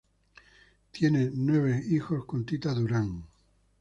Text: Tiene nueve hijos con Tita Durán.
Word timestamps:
Tiene 0.89 1.29
nueve 1.31 1.83
hijos 1.89 2.25
con 2.25 2.43
Tita 2.43 2.73
Durán. 2.73 3.23